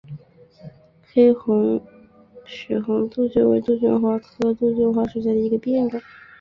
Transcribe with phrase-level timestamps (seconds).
[1.11, 1.79] 黑红
[2.43, 6.01] 血红杜鹃为杜鹃花科杜鹃花属下的一个变种。